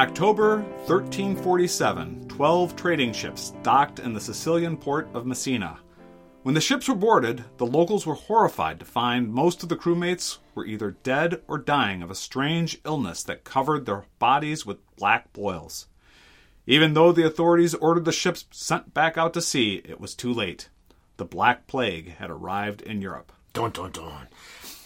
[0.00, 5.78] October 1347, 12 trading ships docked in the Sicilian port of Messina.
[6.42, 10.38] When the ships were boarded, the locals were horrified to find most of the crewmates
[10.54, 15.34] were either dead or dying of a strange illness that covered their bodies with black
[15.34, 15.86] boils.
[16.66, 20.32] Even though the authorities ordered the ships sent back out to sea, it was too
[20.32, 20.70] late.
[21.18, 23.32] The Black Plague had arrived in Europe.
[23.52, 24.28] Dun, dun, dun.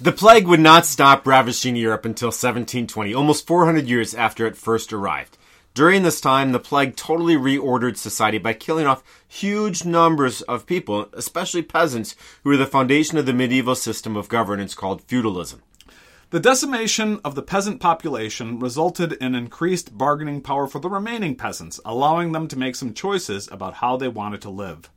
[0.05, 4.93] The plague would not stop ravaging Europe until 1720, almost 400 years after it first
[4.93, 5.39] arrived.
[5.73, 11.09] During this time, the plague totally reordered society by killing off huge numbers of people,
[11.15, 15.63] especially peasants, who were the foundation of the medieval system of governance called feudalism.
[16.29, 21.81] The decimation of the peasant population resulted in increased bargaining power for the remaining peasants,
[21.83, 24.91] allowing them to make some choices about how they wanted to live.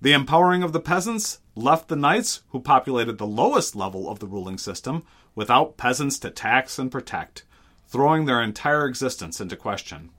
[0.00, 4.28] The empowering of the peasants left the knights, who populated the lowest level of the
[4.28, 5.02] ruling system,
[5.34, 7.44] without peasants to tax and protect,
[7.88, 10.10] throwing their entire existence into question.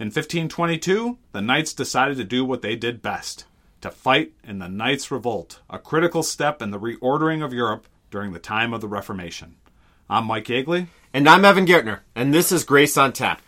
[0.00, 3.44] In 1522, the knights decided to do what they did best
[3.82, 8.32] to fight in the Knights' Revolt, a critical step in the reordering of Europe during
[8.32, 9.56] the time of the Reformation.
[10.08, 10.88] I'm Mike Yeagley.
[11.12, 13.42] And I'm Evan Gertner, and this is Grace on Tap.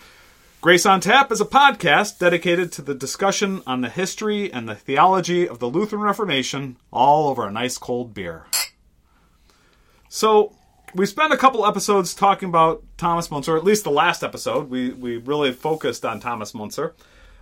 [0.63, 4.77] Grace on Tap is a podcast dedicated to the discussion on the history and the
[4.77, 8.47] theology of the Lutheran Reformation, all over a nice cold beer.
[10.09, 10.55] So,
[10.95, 14.71] we spent a couple episodes talking about Thomas Munzer, at least the last episode.
[14.71, 16.95] We, we really focused on Thomas Munzer.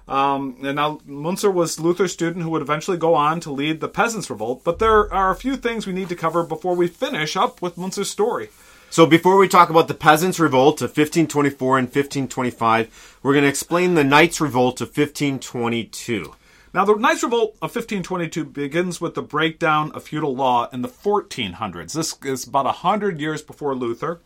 [0.09, 3.89] Um, and now, Munzer was Luther's student who would eventually go on to lead the
[3.89, 7.37] Peasants' Revolt, but there are a few things we need to cover before we finish
[7.37, 8.49] up with Munzer's story.
[8.93, 13.49] So before we talk about the Peasants' Revolt of 1524 and 1525, we're going to
[13.49, 16.35] explain the Knights' Revolt of 1522.
[16.75, 20.89] Now, the Knights' Revolt of 1522 begins with the breakdown of feudal law in the
[20.89, 21.93] 1400s.
[21.93, 24.19] This is about 100 years before Luther.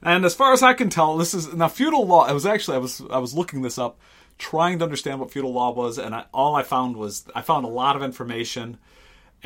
[0.00, 2.24] And as far as I can tell, this is now feudal law.
[2.24, 3.98] I was actually I was I was looking this up,
[4.38, 7.66] trying to understand what feudal law was, and I, all I found was I found
[7.66, 8.78] a lot of information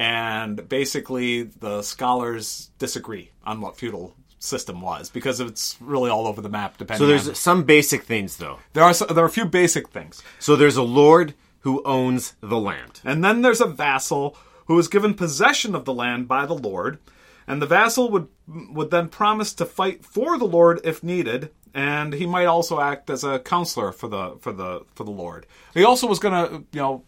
[0.00, 6.40] and basically the scholars disagree on what feudal system was because it's really all over
[6.40, 8.58] the map depending So there's on, some basic things though.
[8.72, 12.56] there are there are a few basic things So there's a lord who owns the
[12.58, 13.00] land.
[13.04, 16.98] and then there's a vassal who is given possession of the land by the lord
[17.46, 22.14] and the vassal would would then promise to fight for the lord if needed and
[22.14, 25.44] he might also act as a counselor for the for the for the lord
[25.74, 27.02] he also was going to you know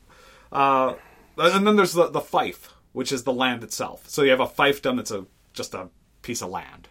[0.53, 0.93] uh,
[1.39, 4.09] and then there's the, the fief, which is the land itself.
[4.09, 5.89] So you have a fiefdom; that's a just a
[6.23, 6.89] piece of land.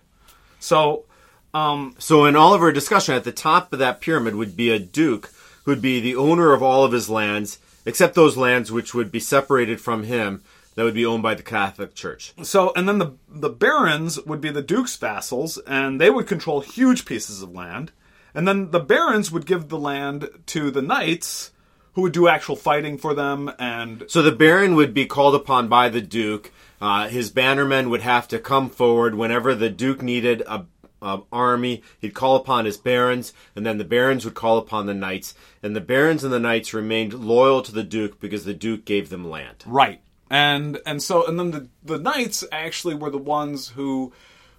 [0.59, 1.05] So
[1.53, 4.69] um, So in all of our discussion, at the top of that pyramid would be
[4.69, 5.31] a duke
[5.63, 9.11] who would be the owner of all of his lands, except those lands which would
[9.11, 10.41] be separated from him
[10.75, 12.33] that would be owned by the Catholic Church.
[12.43, 16.61] so and then the the barons would be the duke's vassals, and they would control
[16.61, 17.91] huge pieces of land.
[18.33, 21.51] And then the barons would give the land to the knights,
[21.93, 23.51] who would do actual fighting for them.
[23.59, 26.51] And So the Baron would be called upon by the Duke.
[26.79, 30.65] Uh, his bannermen would have to come forward whenever the Duke needed a,
[31.01, 31.83] a army.
[31.99, 35.35] He'd call upon his barons, and then the barons would call upon the knights.
[35.61, 39.09] And the barons and the knights remained loyal to the Duke because the Duke gave
[39.09, 39.63] them land.
[39.65, 40.01] Right.
[40.29, 44.13] And and so and then the the knights actually were the ones who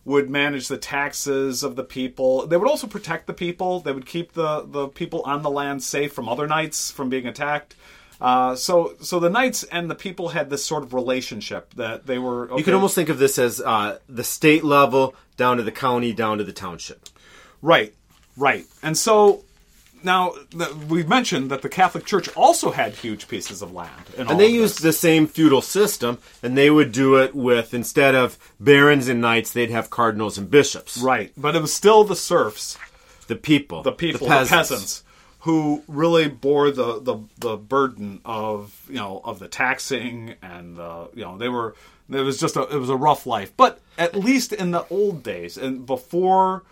[0.05, 2.47] would manage the taxes of the people.
[2.47, 3.81] They would also protect the people.
[3.81, 7.27] They would keep the the people on the land safe from other knights from being
[7.27, 7.75] attacked.
[8.21, 12.19] Uh, so so the knights and the people had this sort of relationship that they
[12.19, 12.57] were.
[12.57, 16.13] You can almost think of this as uh, the state level down to the county,
[16.13, 17.09] down to the township.
[17.61, 17.95] Right,
[18.37, 18.65] right.
[18.83, 19.45] And so
[20.05, 24.39] now the, we've mentioned that the Catholic Church also had huge pieces of land, And
[24.39, 29.09] they used the same feudal system, and they would do it with, instead of barons
[29.09, 30.99] and knights, they'd have cardinals and bishops.
[30.99, 32.79] right, but it was still the serfs
[33.27, 33.83] The people.
[33.83, 35.05] the people, the peasants.
[35.41, 41.09] who really bore the, the, the burden of you know of the taxing and the
[41.15, 41.75] you know they were
[42.11, 43.53] it was just a it was a rough life.
[43.57, 46.63] But at least in the old days and before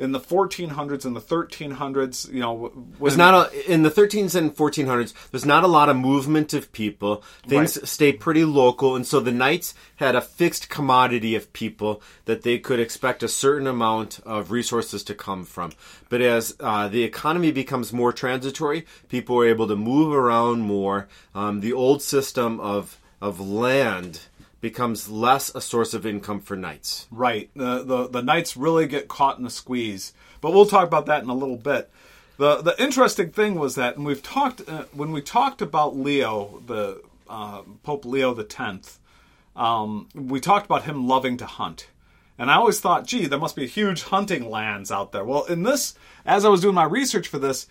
[0.00, 4.56] in the 1400s and the 1300s, you know, There's not a, in the 13s and
[4.56, 5.12] 1400s.
[5.30, 7.22] There's not a lot of movement of people.
[7.46, 7.86] Things Right.
[7.86, 12.58] stay pretty local, and so the knights had a fixed commodity of people that they
[12.58, 15.72] could expect a certain amount of resources to come from.
[16.08, 21.08] But as uh, the economy becomes more transitory, people are able to move around more.
[21.34, 24.20] Um, the old system of of land
[24.60, 27.06] becomes less a source of income for knights.
[27.10, 27.50] Right.
[27.54, 30.12] The, the the knights really get caught in a squeeze.
[30.40, 31.90] But we'll talk about that in a little bit.
[32.36, 36.62] The the interesting thing was that, and we've talked uh, when we talked about Leo,
[36.66, 38.98] the uh, Pope Leo Tenth.
[39.56, 41.88] Um, we talked about him loving to hunt,
[42.38, 45.24] And I always thought, gee, there must be huge hunting lands out there.
[45.24, 47.66] Well, in this, as I was doing my research for this,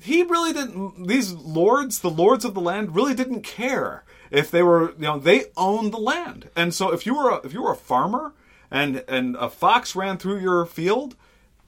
[0.00, 1.06] he really didn't.
[1.06, 4.04] These lords, the lords of the land, really didn't care
[4.34, 6.50] if they were, you know, they owned the land.
[6.56, 8.32] And so if you were a, if you were a farmer
[8.70, 11.16] and and a fox ran through your field,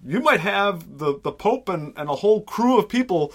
[0.04, 3.32] you might have the the pope and, and a whole crew of people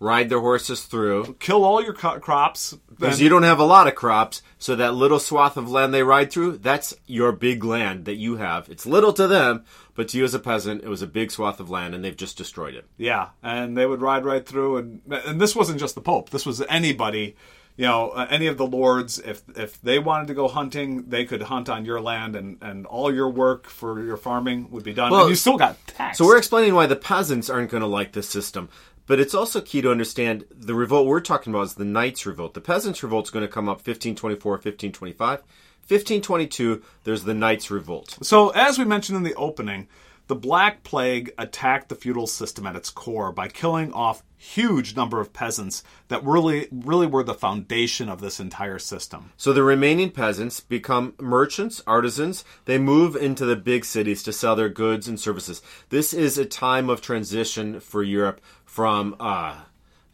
[0.00, 1.36] Ride their horses through.
[1.38, 2.76] kill all your co- crops.
[2.90, 6.02] Because you don't have a lot of crops, so that little swath of land they
[6.02, 8.68] ride through, that's your big land that you have.
[8.68, 9.64] It's little to them,
[9.94, 12.16] but to you as a peasant, it was a big swath of land, and they've
[12.16, 12.86] just destroyed it.
[12.98, 16.30] Yeah, and they would ride right through, and and this wasn't just the Pope.
[16.30, 17.34] This was anybody,
[17.76, 19.18] you know, uh, any of the lords.
[19.18, 22.86] If if they wanted to go hunting, they could hunt on your land, and and
[22.86, 25.10] all your work for your farming would be done.
[25.10, 26.18] Well, and you still got taxed.
[26.18, 28.68] So we're explaining why the peasants aren't going to like this system.
[29.06, 32.54] But it's also key to understand the revolt we're talking about is the Knights' Revolt.
[32.54, 35.40] The Peasants' Revolt is going to come up 1524, 1525.
[35.86, 38.16] 1522, there's the Knights' Revolt.
[38.22, 39.88] So, as we mentioned in the opening,
[40.26, 45.20] the Black Plague attacked the feudal system at its core by killing off huge number
[45.20, 49.32] of peasants that really really were the foundation of this entire system.
[49.36, 52.44] So the remaining peasants become merchants, artisans.
[52.66, 55.62] They move into the big cities to sell their goods and services.
[55.88, 59.60] This is a time of transition for Europe from uh,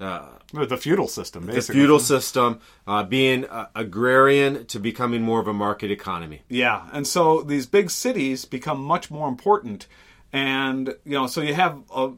[0.00, 5.52] The feudal system, the feudal system, uh, being uh, agrarian, to becoming more of a
[5.52, 6.42] market economy.
[6.48, 9.86] Yeah, and so these big cities become much more important,
[10.32, 12.10] and you know, so you have uh,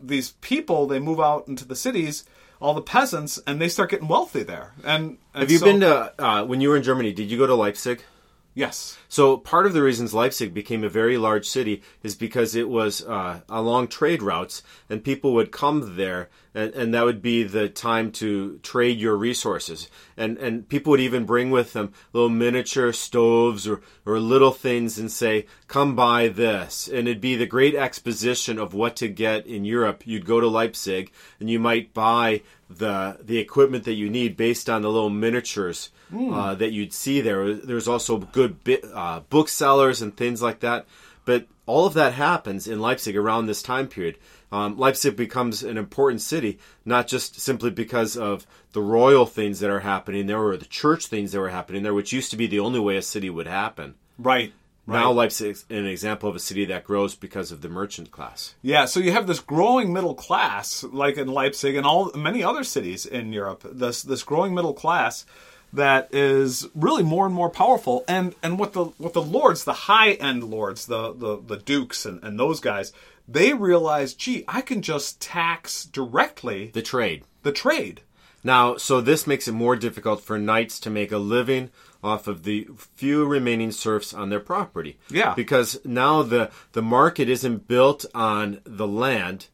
[0.00, 0.86] these people.
[0.86, 2.24] They move out into the cities,
[2.60, 4.72] all the peasants, and they start getting wealthy there.
[4.84, 7.12] And, and Have you so- been to uh, when you were in Germany?
[7.12, 8.04] Did you go to Leipzig?
[8.52, 8.98] Yes.
[9.08, 13.00] So part of the reasons Leipzig became a very large city is because it was
[13.04, 17.68] uh, along trade routes, and people would come there, and, and that would be the
[17.68, 19.88] time to trade your resources.
[20.16, 24.98] And and people would even bring with them little miniature stoves or or little things
[24.98, 29.46] and say, "Come buy this," and it'd be the great exposition of what to get
[29.46, 30.02] in Europe.
[30.06, 34.68] You'd go to Leipzig, and you might buy the the equipment that you need based
[34.70, 37.54] on the little miniatures uh, that you'd see there.
[37.54, 40.86] There's also good bi- uh, booksellers and things like that.
[41.24, 44.16] But all of that happens in Leipzig around this time period.
[44.52, 49.70] Um, Leipzig becomes an important city, not just simply because of the royal things that
[49.70, 52.46] are happening there or the church things that were happening there, which used to be
[52.46, 53.94] the only way a city would happen.
[54.18, 54.52] Right.
[54.86, 55.00] Right.
[55.00, 58.54] Now Leipzig is an example of a city that grows because of the merchant class.
[58.60, 62.64] Yeah, so you have this growing middle class, like in Leipzig and all many other
[62.64, 63.62] cities in Europe.
[63.70, 65.26] This this growing middle class
[65.72, 68.04] that is really more and more powerful.
[68.08, 72.04] And and what the what the lords, the high end lords, the the, the dukes
[72.04, 72.92] and, and those guys,
[73.30, 77.24] they realize, gee, I can just tax directly The trade.
[77.42, 78.02] the trade.
[78.42, 81.70] Now, so this makes it more difficult for knights to make a living
[82.02, 84.98] off of the few remaining serfs on their property.
[85.10, 85.34] Yeah.
[85.34, 89.48] Because now the the market isn't built on the land,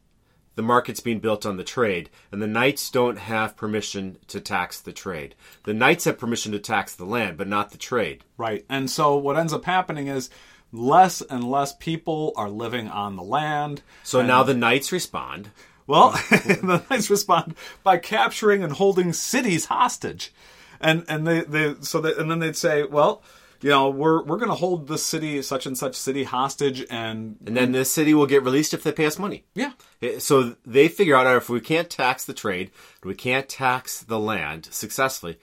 [0.55, 4.79] the market's being built on the trade, and the knights don't have permission to tax
[4.79, 5.35] the trade.
[5.63, 8.23] The knights have permission to tax the land, but not the trade.
[8.37, 8.65] Right.
[8.69, 10.29] And so what ends up happening is
[10.71, 13.81] less and less people are living on the land.
[14.03, 15.49] So now the knights respond.
[15.85, 20.33] Well, the knights respond by capturing and holding cities hostage,
[20.81, 23.23] and and they, they so that and then they'd say, well,
[23.61, 27.37] you know, we're we're going to hold this city, such and such city, hostage, and
[27.45, 29.45] And then the city will get released if they pay us money.
[29.55, 29.71] yeah,
[30.01, 32.69] Eh, So they figure out if we can't tax the trade,
[33.03, 35.39] we can't tax the land successfully,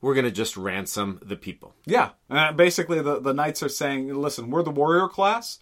[0.00, 1.74] we're going to just ransom the people.
[1.86, 2.10] yeah.
[2.30, 5.58] Uh, basically, the the knights are saying, listen, we're the warrior class,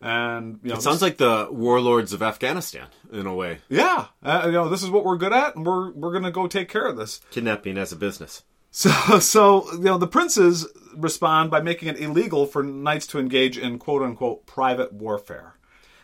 [0.00, 4.42] and you know, It sounds like the warlords of Afghanistan in a way, yeah, uh,
[4.46, 6.68] you know, this is what we're good at, and we're we're going to go take
[6.68, 7.20] care of this.
[7.30, 8.42] kidnapping as a business.
[8.70, 8.90] So,
[9.20, 13.78] so you know, the princes respond by making it illegal for knights to engage in
[13.78, 15.54] quote unquote private warfare.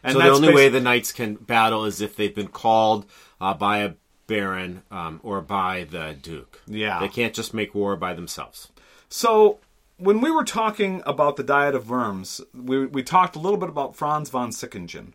[0.02, 3.06] And So the only way the knights can battle is if they've been called
[3.40, 3.94] uh, by a
[4.26, 6.60] baron um, or by the duke.
[6.66, 7.00] Yeah.
[7.00, 8.70] They can't just make war by themselves.
[9.08, 9.58] So
[9.96, 13.68] when we were talking about the Diet of Worms, we we talked a little bit
[13.68, 15.12] about Franz von Sickingen.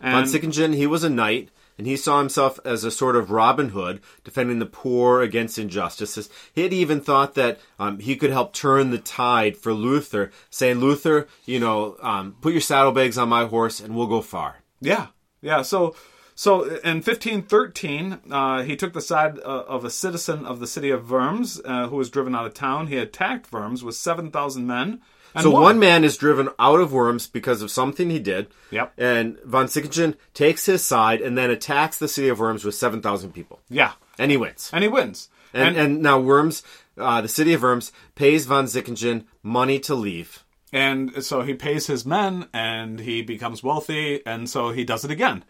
[0.00, 1.48] Von Sickingen, he was a knight,
[1.78, 6.28] and he saw himself as a sort of Robin Hood, defending the poor against injustices.
[6.52, 10.80] He had even thought that um, he could help turn the tide for Luther, saying,
[10.80, 14.56] Luther, you know, um, put your saddlebags on my horse and we'll go far.
[14.80, 15.08] Yeah,
[15.40, 15.62] yeah.
[15.62, 15.94] So,
[16.36, 20.90] so in 1513, uh, he took the side uh, of a citizen of the city
[20.90, 22.86] of Worms uh, who was driven out of town.
[22.86, 25.00] He attacked Worms with 7,000 men.
[25.34, 25.62] And So won.
[25.62, 28.46] one man is driven out of Worms because of something he did.
[28.70, 28.92] Yep.
[28.98, 33.32] And von Sickingen takes his side and then attacks the city of Worms with 7,000
[33.32, 33.60] people.
[33.68, 34.70] Yeah, And he wins.
[34.72, 35.28] and he wins.
[35.52, 36.62] And, and, now Worms,
[36.98, 40.44] uh, the city of Worms, pays von Sickingen money to leave.
[40.72, 45.10] And so he pays his men and he becomes wealthy, and so he does it
[45.10, 45.44] again.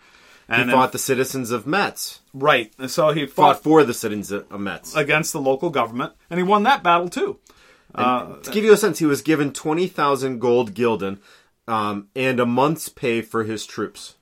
[0.49, 2.21] And He fought the citizens of Metz.
[2.33, 2.73] right.
[2.89, 4.95] So he Fought fought for the citizens of Metz.
[4.95, 7.39] against the local government, and he won that battle too.
[7.95, 11.19] Uh, to give you a sense, he was given 20,000 gold gilden
[11.67, 14.17] um, and a month's pay for his troops.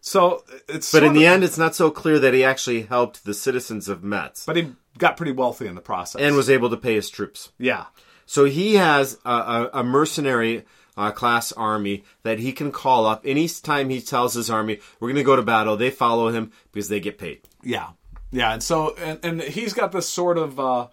[0.00, 3.24] so it's But in the of- end, it's not so clear that he actually helped
[3.24, 6.70] the citizens of Metz but he got pretty wealthy in the process, and was able
[6.70, 7.50] to pay his troops.
[7.58, 7.84] yeah.
[8.26, 10.64] So he has a, a, a mercenary
[10.98, 15.16] uh, class army that he can call up anytime he tells his army, "We're going
[15.16, 17.42] to go to battle." They follow him because they get paid.
[17.62, 17.90] Yeah,
[18.32, 20.88] yeah, and so and, and he's got this sort of, uh,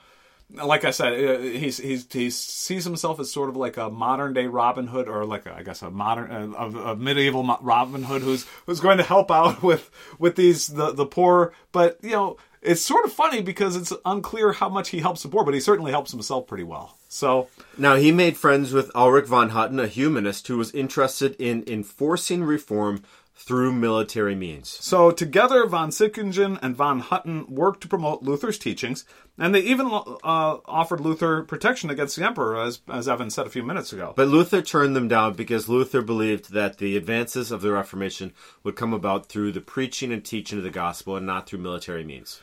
[0.54, 4.34] like I said, uh, he's he's he sees himself as sort of like a modern
[4.34, 8.04] day Robin Hood, or like a, I guess a modern uh, a, a medieval Robin
[8.04, 12.12] Hood who's who's going to help out with with these the the poor, but you
[12.12, 12.38] know.
[12.62, 15.60] It's sort of funny because it's unclear how much he helps the poor, but he
[15.60, 16.98] certainly helps himself pretty well.
[17.16, 21.64] So, Now he made friends with Ulrich von Hutten, a humanist who was interested in
[21.66, 23.04] enforcing reform
[23.34, 24.68] through military means.
[24.82, 29.06] So together, von Sickingen and von Hutten worked to promote Luther's teachings,
[29.38, 33.50] and they even uh, offered Luther protection against the emperor, as as Evan said a
[33.50, 34.14] few minutes ago.
[34.16, 38.76] But Luther turned them down because Luther believed that the advances of the Reformation would
[38.76, 42.42] come about through the preaching and teaching of the gospel and not through military means.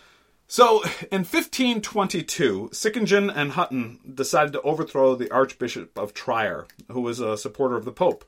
[0.53, 7.21] So in 1522, Sickingen and Hutten decided to overthrow the Archbishop of Trier, who was
[7.21, 8.23] a supporter of the Pope.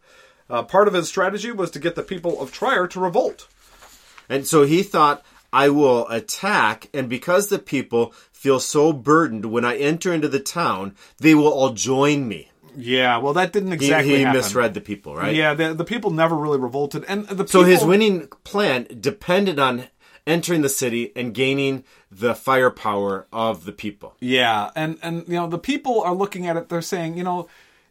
[0.49, 3.47] Uh, part of his strategy was to get the people of Trier to revolt.
[4.27, 9.67] And so he thought, I will attack, and because the people feel so burdened when
[9.67, 12.51] I enter into the town, they will all join me.
[12.75, 14.39] Yeah, well, that didn't exactly he happen.
[14.39, 15.35] misread the people, right?
[15.35, 19.85] Yeah, the, the people never really revolted, and the So his winning plan depended on
[20.27, 24.15] entering the city and gaining the firepower of the people.
[24.21, 26.69] Yeah, and and you know the people are looking at it.
[26.69, 27.49] They're saying, you know,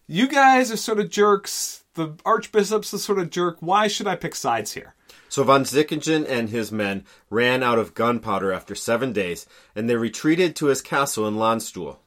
[0.08, 1.84] you guys are sort of jerks.
[1.96, 3.58] The archbishop's the sort of jerk.
[3.60, 4.96] Why should I pick sides here?
[5.30, 9.96] So von Sickingen and his men ran out of gunpowder after seven days, and they
[9.96, 11.98] retreated to his castle in Landstuhl.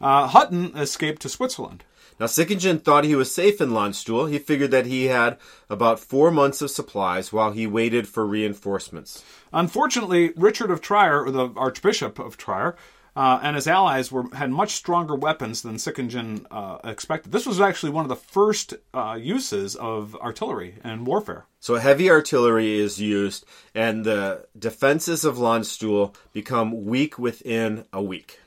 [0.00, 1.84] Uh, Hutten escaped to Switzerland.
[2.20, 4.30] Now, Sickingen thought he was safe in Landstuhl.
[4.30, 5.36] He figured that he had
[5.68, 9.24] about four months of supplies while he waited for reinforcements.
[9.52, 12.76] Unfortunately, Richard of Trier, or the Archbishop of Trier,
[13.16, 17.30] uh, and his allies were had much stronger weapons than Sickingen uh, expected.
[17.30, 21.46] This was actually one of the first uh, uses of artillery in warfare.
[21.60, 23.44] So heavy artillery is used,
[23.74, 28.40] and the defenses of Landstuhl become weak within a week.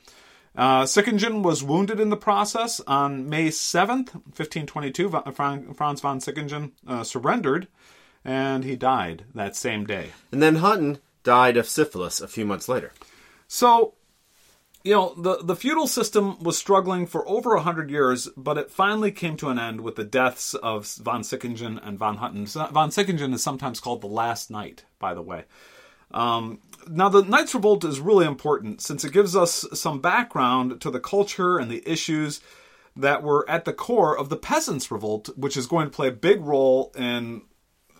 [0.58, 2.80] Uh, Sickingen was wounded in the process.
[2.88, 7.68] On May 7th, 1522, Franz von Sickingen uh, surrendered,
[8.24, 10.10] and he died that same day.
[10.32, 12.92] And then Hutten died of syphilis a few months later.
[13.46, 13.94] So,
[14.82, 18.68] you know, the, the feudal system was struggling for over a hundred years, but it
[18.68, 22.48] finally came to an end with the deaths of von Sickingen and von Hutten.
[22.72, 25.44] Von Sickingen is sometimes called the last knight, by the way.
[26.10, 26.58] Um,
[26.90, 31.00] now, the Knights Revolt is really important since it gives us some background to the
[31.00, 32.40] culture and the issues
[32.96, 36.12] that were at the core of the Peasants' Revolt, which is going to play a
[36.12, 37.42] big role in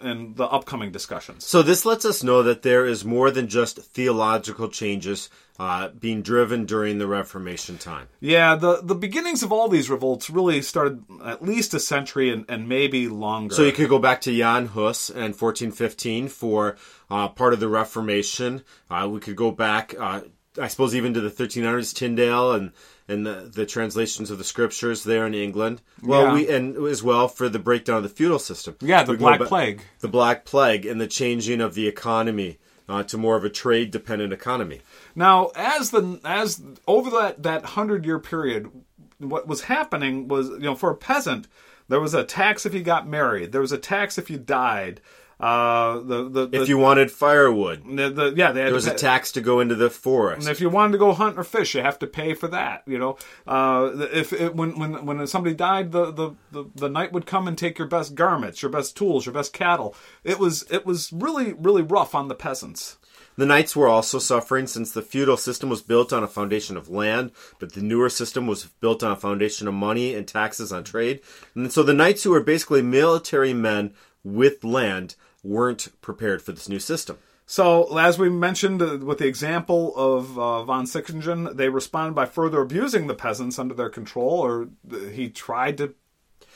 [0.01, 1.45] in the upcoming discussions.
[1.45, 5.29] So this lets us know that there is more than just theological changes
[5.59, 8.09] uh, being driven during the Reformation time.
[8.21, 12.45] Yeah, the the beginnings of all these revolts really started at least a century and,
[12.49, 13.55] and maybe longer.
[13.55, 16.77] So you could go back to Jan Hus and 1415 for
[17.11, 18.63] uh, part of the Reformation.
[18.89, 20.21] Uh, we could go back, uh,
[20.61, 22.73] I suppose, even to the 1300s, Tyndale and
[23.09, 25.81] and the, the translations of the scriptures there in England.
[26.03, 26.33] Well, Yeah.
[26.35, 28.77] we and as well for the breakdown of the feudal system.
[28.81, 29.81] Yeah, the Black Plague.
[30.01, 33.91] the Black Plague, and the changing of the economy uh, to more of a trade
[33.91, 34.81] dependent economy.
[35.15, 38.71] Now, as the as over that that hundred year period,
[39.19, 41.49] what was happening was you know for a peasant
[41.89, 45.01] there was a tax if you got married, there was a tax if you died.
[45.41, 49.31] Uh, the the, the If you wanted firewood, the, the- yeah there was a tax
[49.33, 50.47] to go into the forest.
[50.47, 52.83] And if you wanted to go hunt or fish, you have to pay for that.
[52.87, 57.13] You know, uh, if it, when when when somebody died, the, the, the, the knight
[57.13, 59.95] would come and take your best garments, your best tools, your best cattle.
[60.25, 62.99] It was it was really really rough on the peasants.
[63.37, 66.89] The knights were also suffering since the feudal system was built on a foundation of
[66.89, 67.31] land,
[67.61, 71.21] but the newer system was built on a foundation of money and taxes on trade.
[71.55, 75.15] And so the knights, who were basically military men with land,
[75.49, 77.19] weren't prepared for this new system.
[77.51, 82.27] So, as we mentioned uh, with the example of uh, von Sickingen, they responded by
[82.27, 85.95] further abusing the peasants under their control, or uh, he tried to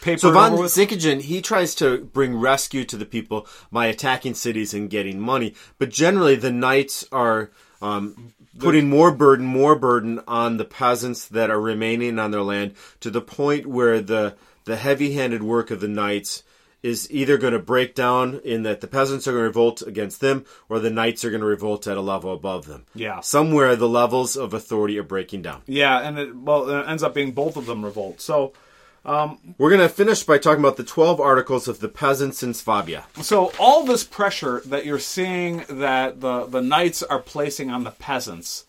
[0.03, 0.53] paper So von.
[0.53, 5.55] Sickingen, he tries to bring rescue to the people by attacking cities and getting money.
[5.79, 11.51] But generally, the knights are um, putting more burden, more burden on the peasants that
[11.51, 15.89] are remaining on their land to the point where the the heavy-handed work of the
[15.89, 16.45] knights
[16.83, 20.21] is either going to break down in that the peasants are going to revolt against
[20.21, 22.85] them or the knights are going to revolt at a level above them.
[22.95, 23.21] Yeah.
[23.21, 25.63] Somewhere the levels of authority are breaking down.
[25.67, 28.21] Yeah, and it, well, it ends up being both of them revolt.
[28.21, 28.53] So,
[29.05, 32.55] um, We're going to finish by talking about the 12 articles of the peasants in
[32.55, 33.05] Swabia.
[33.21, 37.91] so all this pressure that you're seeing that the the knights are placing on the
[37.91, 38.65] peasants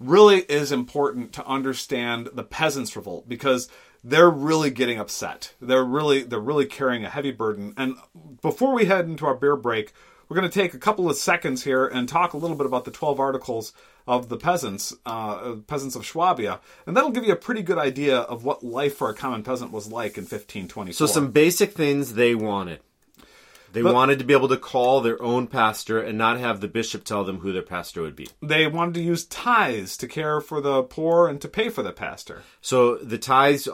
[0.00, 3.68] really is important to understand the peasants revolt because
[4.06, 5.52] they're really getting upset.
[5.60, 7.74] They're really they're really carrying a heavy burden.
[7.76, 7.96] And
[8.40, 9.92] before we head into our beer break,
[10.28, 12.84] we're going to take a couple of seconds here and talk a little bit about
[12.84, 13.72] the 12 articles
[14.06, 18.18] of the peasants, uh, peasants of Schwabia, and that'll give you a pretty good idea
[18.18, 20.94] of what life for a common peasant was like in 1524.
[20.94, 22.80] So, some basic things they wanted.
[23.72, 27.04] They wanted to be able to call their own pastor and not have the bishop
[27.04, 28.28] tell them who their pastor would be.
[28.40, 31.92] they wanted to use tithes to care for the poor and to pay for the
[31.92, 32.42] pastor.
[32.62, 33.68] So the tithes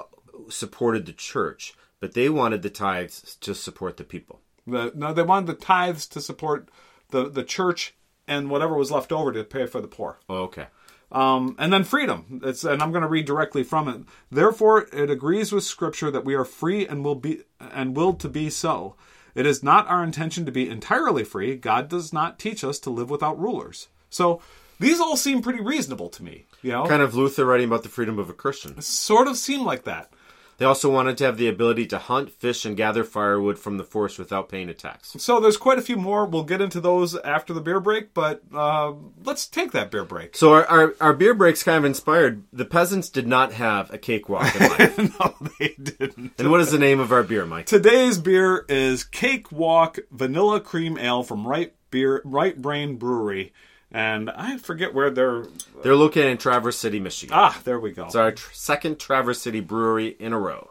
[0.49, 4.41] supported the church, but they wanted the tithes to support the people.
[4.67, 6.69] The, no, they wanted the tithes to support
[7.11, 7.95] the, the church
[8.29, 10.19] and whatever was left over to pay for the poor.
[10.29, 10.67] Oh, okay.
[11.11, 12.41] Um, and then freedom.
[12.43, 14.03] It's, and I'm going to read directly from it.
[14.31, 18.29] Therefore, it agrees with Scripture that we are free and will be and will to
[18.29, 18.97] be so.
[19.35, 21.57] It is not our intention to be entirely free.
[21.57, 23.89] God does not teach us to live without rulers.
[24.09, 24.41] So
[24.79, 26.47] these all seem pretty reasonable to me.
[26.63, 28.81] You know, Kind of Luther writing about the freedom of a Christian.
[28.81, 30.13] sort of seem like that.
[30.59, 33.85] They also wanted to have the ability to hunt, fish, and gather firewood from the
[33.85, 35.15] forest without paying a tax.
[35.19, 36.25] So there's quite a few more.
[36.27, 38.93] We'll get into those after the beer break, but uh,
[39.25, 40.37] let's take that beer break.
[40.37, 42.45] So our, our, our beer break's kind of inspired.
[42.53, 44.99] The peasants did not have a cakewalk in life.
[45.21, 46.33] no, they didn't.
[46.39, 47.67] and what is the name of our beer, Mike?
[47.67, 53.53] Today's beer is Cakewalk Vanilla Cream Ale from Right Beer Right Brain Brewery,
[53.93, 55.45] and I forget where they're.
[55.83, 57.35] They're located in Traverse City, Michigan.
[57.37, 58.07] Ah, there we go.
[58.07, 60.71] It's our tr- second Traverse City brewery in a row.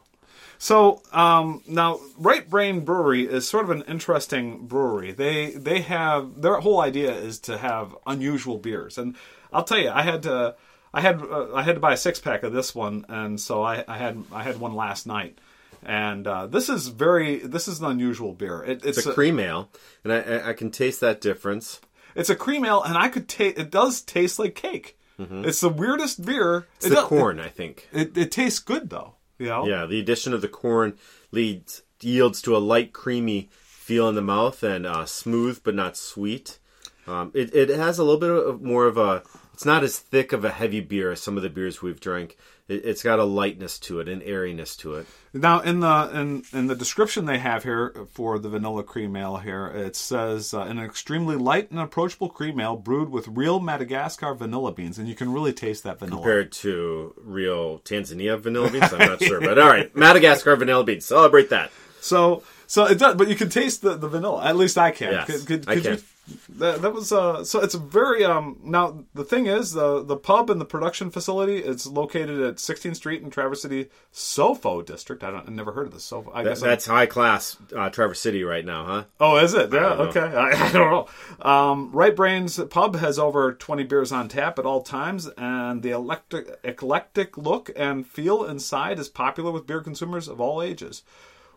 [0.58, 5.12] So um, now, Right Brain Brewery is sort of an interesting brewery.
[5.12, 9.16] They they have their whole idea is to have unusual beers, and
[9.52, 10.56] I'll tell you, I had to
[10.94, 13.64] I had uh, I had to buy a six pack of this one, and so
[13.64, 15.40] I, I had I had one last night,
[15.84, 18.62] and uh, this is very this is an unusual beer.
[18.64, 19.68] It, it's It's a cream ale,
[20.04, 21.82] and I- I, I can taste that difference.
[22.16, 23.58] It's a cream ale, and I could taste.
[23.58, 24.98] It does taste like cake.
[25.20, 26.66] It's the weirdest beer.
[26.78, 27.88] It's it the does- corn, I think.
[27.94, 29.16] It, it, tastes good though.
[29.38, 29.68] You know.
[29.68, 30.98] Yeah, the addition of the corn
[31.32, 35.96] leads yields to a light, creamy feel in the mouth and uh, smooth but not
[35.96, 36.58] sweet.
[37.06, 39.22] Um, it it has a little bit of more of a.
[39.62, 42.36] It's not as thick of a heavy beer as some of the beers we've drank.
[42.68, 45.06] It, it's got a lightness to it, an airiness to it.
[45.34, 49.38] Now in the in in the description they have here for the vanilla cream ale
[49.38, 54.34] here, it says uh, an extremely light and approachable cream ale brewed with real Madagascar
[54.34, 56.22] vanilla beans, and you can really taste that vanilla.
[56.24, 61.06] Compared to real Tanzania vanilla beans, I'm not sure, but all right, Madagascar vanilla beans.
[61.06, 61.70] Celebrate that.
[62.00, 64.44] So so it does, but you can taste the, the vanilla.
[64.44, 65.12] At least I can.
[65.12, 65.94] Yes, Could- could- I can.
[65.98, 66.02] You,
[66.50, 68.60] that, that was uh, so it's very um.
[68.64, 72.96] Now the thing is the the pub and the production facility is located at 16th
[72.96, 75.24] Street in Traverse City, Sofo district.
[75.24, 76.32] I don't I never heard of this Sofo.
[76.34, 79.04] I guess I'm- That's high class uh, Traverse City right now, huh?
[79.20, 79.74] Oh, is it?
[79.74, 79.80] Yeah.
[79.80, 80.00] don't.
[80.16, 80.20] Okay.
[80.38, 81.08] I, I don't know.
[81.50, 85.90] Um, right Brains Pub has over 20 beers on tap at all times, and the
[85.92, 91.04] electric, eclectic look and feel inside is popular with beer consumers of all ages.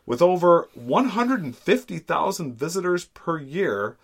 [0.07, 3.97] With over 150,000 visitors per year,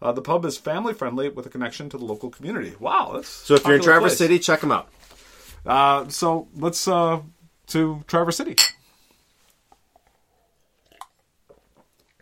[0.00, 2.74] uh, the pub is family friendly with a connection to the local community.
[2.78, 3.12] Wow.
[3.14, 4.18] That's So if you're in Traverse place.
[4.18, 4.88] City, check them out.
[5.66, 7.20] Uh, so let's uh,
[7.68, 8.56] to Traverse City.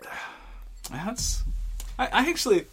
[0.90, 1.42] That's
[1.98, 2.66] I, I actually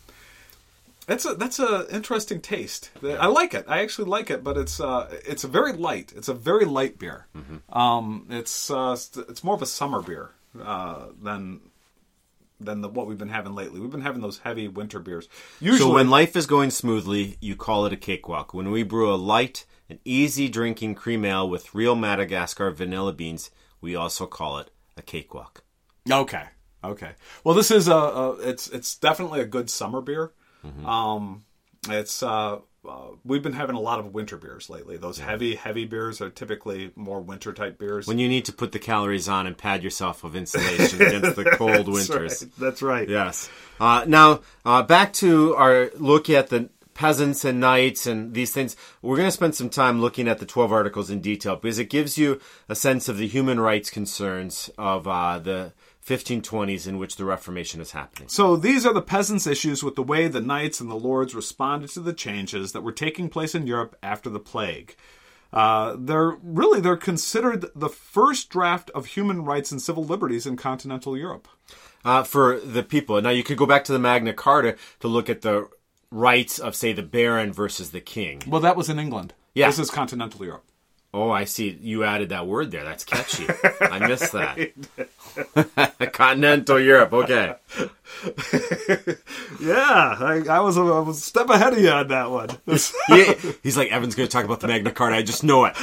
[1.06, 2.92] that's a that's a interesting taste.
[3.04, 3.66] I like it.
[3.68, 6.14] I actually like it, but it's uh it's a very light.
[6.16, 7.28] It's a very light beer.
[7.70, 8.96] Um, it's uh
[9.28, 11.60] it's more of a summer beer uh, than
[12.64, 13.80] than the, what we've been having lately.
[13.80, 15.28] We've been having those heavy winter beers.
[15.60, 18.54] Usually, So when life is going smoothly, you call it a cakewalk.
[18.54, 23.52] When we brew a light and easy drinking cream ale with real Madagascar vanilla beans,
[23.82, 25.64] we also call it a cakewalk.
[26.10, 26.46] Okay.
[26.84, 27.12] Okay.
[27.44, 30.32] Well, this is a, a it's it's definitely a good summer beer.
[30.86, 31.44] Um,
[31.90, 34.98] it's uh, uh, we've been having a lot of winter beers lately.
[34.98, 38.08] Those heavy heavy beers are typically more winter type beers.
[38.08, 41.44] When you need to put the calories on and pad yourself with insulation against the
[41.58, 42.44] cold That's winters.
[42.44, 42.52] right.
[42.58, 43.10] That's right.
[43.10, 43.50] Yes.
[43.80, 48.76] Uh, now, uh, back to our look at the peasants and knights and these things.
[49.02, 51.90] We're going to spend some time looking at the 12 articles in detail because it
[51.90, 55.74] gives you a sense of the human rights concerns of uh, the
[56.06, 58.28] 1520s in which the Reformation is happening.
[58.30, 61.90] So these are the peasants' issues with the way the knights and the lords responded
[61.92, 64.96] to the changes that were taking place in Europe after the plague.
[65.54, 70.58] Uh, they're really they're considered the first draft of human rights and civil liberties in
[70.58, 71.48] continental Europe.
[72.04, 73.22] Uh, for the people.
[73.22, 75.70] Now, you could go back to the Magna Carta to look at the
[76.12, 78.42] rights of, say, the baron versus the king.
[78.46, 79.34] Well, that was in England.
[79.54, 79.68] Yeah.
[79.68, 80.66] This is continental Europe.
[81.16, 81.78] Oh, I see.
[81.80, 82.84] You added that word there.
[82.84, 83.46] That's catchy.
[83.82, 84.72] I missed that.
[86.14, 87.14] Continental Europe.
[87.14, 87.56] Okay.
[89.60, 92.50] Yeah, I, I was a, I was a step ahead of you on that one.
[93.08, 95.16] He- he's like, Evan's going to talk about the Magna Carta.
[95.16, 95.74] I just know it.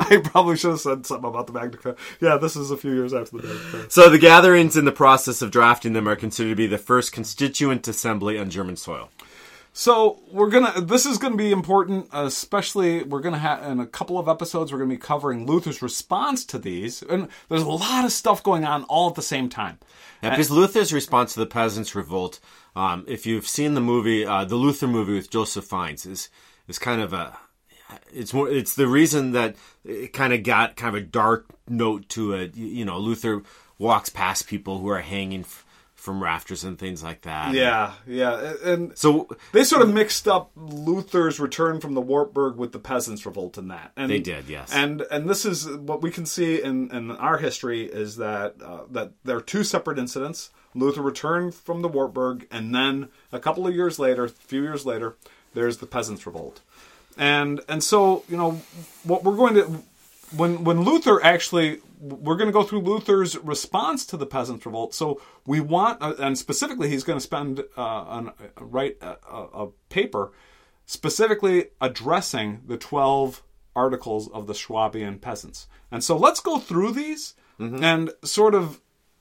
[0.00, 1.98] I probably should have said something about the Magna Carta.
[2.20, 3.90] Yeah, this is a few years after the Magna Carta.
[3.90, 7.12] So the gatherings in the process of drafting them are considered to be the first
[7.12, 9.10] constituent assembly on German soil.
[9.72, 10.80] So we're gonna.
[10.80, 14.72] This is gonna be important, especially we're gonna have in a couple of episodes.
[14.72, 18.64] We're gonna be covering Luther's response to these, and there's a lot of stuff going
[18.64, 19.78] on all at the same time.
[20.22, 22.40] Yeah, because Luther's response to the peasants' revolt,
[22.74, 26.28] um, if you've seen the movie, uh, the Luther movie with Joseph Fiennes, is
[26.66, 27.38] is kind of a.
[28.12, 28.48] It's more.
[28.48, 32.56] It's the reason that it kind of got kind of a dark note to it.
[32.56, 33.42] You know, Luther
[33.78, 35.44] walks past people who are hanging
[36.08, 37.52] from rafters and things like that.
[37.52, 42.72] Yeah, yeah, and So they sort of mixed up Luther's return from the Wartburg with
[42.72, 43.92] the peasants' revolt in that.
[43.94, 44.72] And, They did, yes.
[44.72, 48.84] And and this is what we can see in, in our history is that uh,
[48.90, 50.48] that there are two separate incidents.
[50.74, 54.86] Luther returned from the Wartburg, and then a couple of years later, a few years
[54.86, 55.16] later,
[55.52, 56.62] there's the peasants' revolt.
[57.18, 58.62] And and so you know
[59.04, 59.82] what we're going to
[60.36, 64.94] when when Luther actually we're going to go through Luther's response to the peasants' revolt.
[64.94, 69.16] So we want, uh, and specifically, he's going to spend uh, on uh, write a,
[69.30, 70.32] a, a paper
[70.86, 73.42] specifically addressing the twelve
[73.74, 75.68] articles of the Schwabian peasants.
[75.90, 77.34] And so let's go through these
[77.82, 78.80] and sort of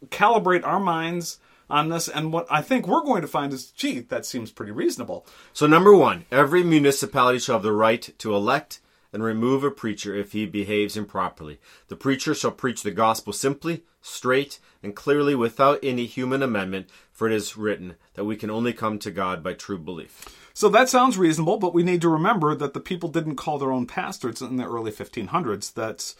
[0.09, 1.39] calibrate our minds
[1.69, 2.07] on this.
[2.07, 5.25] And what I think we're going to find is, gee, that seems pretty reasonable.
[5.53, 8.79] So, number one, every municipality shall have the right to elect
[9.13, 11.59] and remove a preacher if he behaves improperly.
[11.87, 17.27] The preacher shall preach the gospel simply, straight, and clearly without any human amendment, for
[17.27, 20.25] it is written that we can only come to God by true belief.
[20.53, 23.71] So that sounds reasonable, but we need to remember that the people didn't call their
[23.71, 25.73] own pastors in the early 1500s.
[25.73, 26.15] That's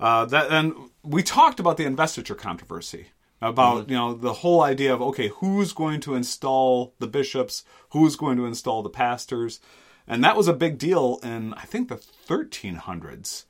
[0.00, 3.08] uh, that, and we talked about the investiture controversy
[3.42, 8.16] about you know the whole idea of okay, who's going to install the bishops, who's
[8.16, 9.60] going to install the pastors,
[10.06, 13.44] and that was a big deal in I think the 1300s.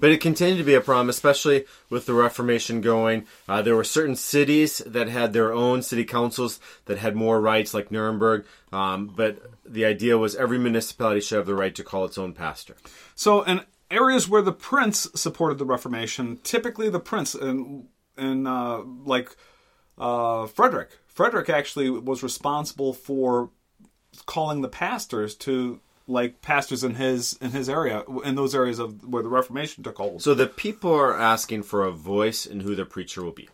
[0.00, 3.26] But it continued to be a problem, especially with the Reformation going.
[3.48, 7.72] Uh, there were certain cities that had their own city councils that had more rights,
[7.72, 8.44] like Nuremberg.
[8.72, 12.32] Um, but the idea was every municipality should have the right to call its own
[12.32, 12.74] pastor.
[13.14, 17.86] So, in areas where the prince supported the Reformation, typically the prince, in,
[18.18, 19.36] in uh, like
[19.96, 23.50] uh, Frederick, Frederick actually was responsible for
[24.22, 29.04] calling the pastors to like pastors in his in his area in those areas of
[29.04, 30.22] where the Reformation took hold.
[30.22, 33.48] So the people are asking for a voice in who their preacher will be.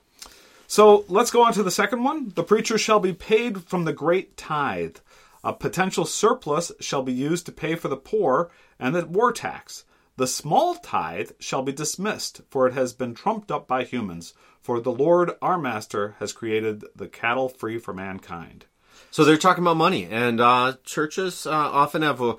[0.67, 2.33] So let's go on to the second one.
[2.35, 4.97] The preacher shall be paid from the great tithe.
[5.45, 9.85] A potential surplus shall be used to pay for the poor and the war tax.
[10.17, 14.35] The small tithe shall be dismissed, for it has been trumped up by humans.
[14.61, 18.67] For the Lord our Master has created the cattle free for mankind.
[19.13, 22.37] So they're talking about money, and uh, churches uh, often have uh,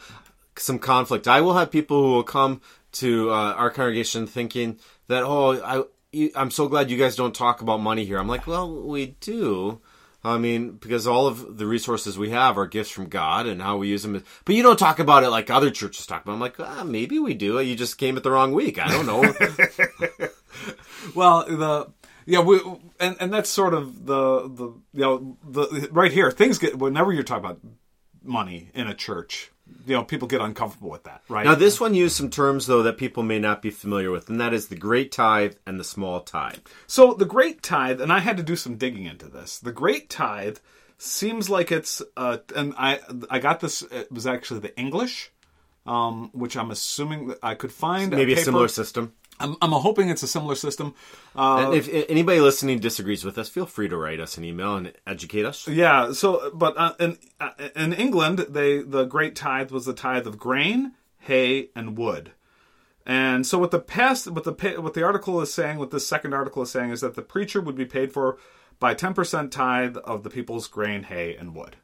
[0.57, 1.27] some conflict.
[1.27, 2.61] I will have people who will come
[2.93, 7.61] to uh, our congregation thinking that, oh, I, I'm so glad you guys don't talk
[7.61, 8.17] about money here.
[8.17, 9.81] I'm like, well, we do.
[10.23, 13.77] I mean, because all of the resources we have are gifts from God and how
[13.77, 14.23] we use them.
[14.43, 16.33] But you don't talk about it like other churches talk about.
[16.33, 17.59] I'm like, ah, maybe we do.
[17.59, 18.79] You just came at the wrong week.
[18.79, 20.29] I don't know.
[21.15, 21.87] Well, the
[22.25, 22.59] yeah, we,
[22.99, 27.11] and and that's sort of the the you know the right here things get whenever
[27.11, 27.59] you're talking about
[28.23, 29.51] money in a church,
[29.85, 31.45] you know, people get uncomfortable with that, right?
[31.45, 34.39] now, this one used some terms, though, that people may not be familiar with, and
[34.39, 36.59] that is the great tithe and the small tithe.
[36.87, 39.59] So the great tithe, and I had to do some digging into this.
[39.59, 40.57] The great tithe
[40.97, 43.81] seems like it's, uh, and I I got this.
[43.83, 45.31] It was actually the English,
[45.85, 48.45] um, which I'm assuming I could find Maybe a paper.
[48.45, 49.13] similar system.
[49.43, 50.95] I'm, I'm hoping it's a similar system.
[51.35, 54.75] Uh, And if anybody listening disagrees with us, feel free to write us an email
[54.75, 55.67] and educate us.
[55.67, 56.13] yeah.
[56.13, 60.37] So, but uh, in uh, in England, they the great tithe was the tithe of
[60.37, 62.31] grain, hay, and wood.
[63.05, 66.33] And so what the past what the what the article is saying, what this second
[66.33, 68.37] article is saying, is that the preacher would be paid for
[68.79, 71.75] by ten percent tithe of the people's grain, hay, and wood.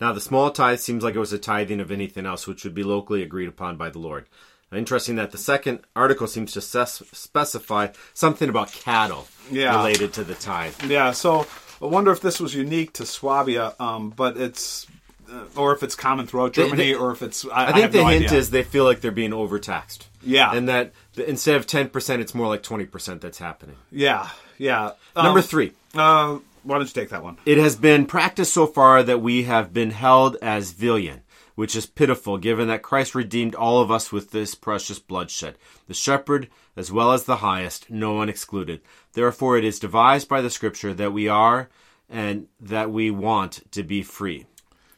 [0.00, 2.74] Now, the small tithe seems like it was a tithing of anything else, which would
[2.74, 4.26] be locally agreed upon by the Lord.
[4.76, 9.76] Interesting that the second article seems to ses- specify something about cattle Yeah.
[9.76, 10.74] related to the tithe.
[10.88, 11.46] Yeah, so
[11.82, 14.86] I wonder if this was unique to Swabia, um, but it's,
[15.30, 17.44] uh, or if it's common throughout Germany, they- or if it's.
[17.52, 18.38] I, I think have the no hint idea.
[18.38, 20.06] is they feel like they're being overtaxed.
[20.22, 20.52] Yeah.
[20.54, 23.76] And that the, instead of 10%, it's more like 20% that's happening.
[23.90, 24.92] Yeah, yeah.
[25.16, 25.72] Um, Number three.
[25.94, 27.36] Uh, why don't you take that one?
[27.44, 31.20] It has been practiced so far that we have been held as villein,
[31.54, 35.56] which is pitiful given that Christ redeemed all of us with this precious bloodshed.
[35.86, 38.80] The shepherd, as well as the highest, no one excluded.
[39.12, 41.68] Therefore, it is devised by the scripture that we are
[42.08, 44.46] and that we want to be free.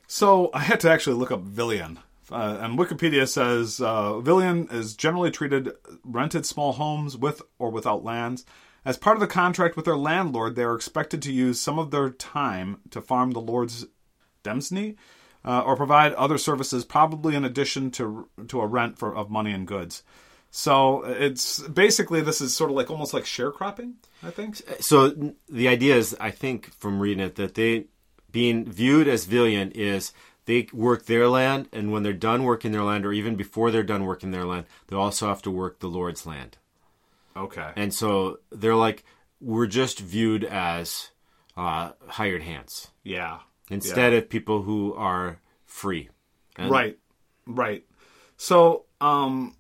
[0.07, 1.99] So I had to actually look up Villein.
[2.31, 8.05] Uh, and Wikipedia says uh, Villein is generally treated rented small homes with or without
[8.05, 8.45] lands.
[8.85, 11.91] As part of the contract with their landlord, they are expected to use some of
[11.91, 13.87] their time to farm the Lord's
[14.45, 14.97] demesne
[15.47, 19.53] uh, or provide other services, probably in addition to to a rent for of money
[19.53, 20.03] and goods.
[20.51, 24.57] So it's basically this is sort of like almost like sharecropping, I think.
[24.81, 27.87] So the idea is, I think, from reading it, that they
[28.33, 30.13] being viewed as villein is
[30.47, 33.83] they work their land, and when they're done working their land, or even before they're
[33.83, 36.57] done working their land, they also have to work the Lord's land.
[37.37, 37.73] Okay.
[37.77, 39.05] And so they're like,
[39.41, 41.11] we're just viewed as
[41.57, 43.41] uh, hired hands Yeah.
[43.71, 46.09] Instead of people who are free.
[46.57, 46.99] And Right,
[47.47, 47.85] right.
[48.37, 49.57] So, um,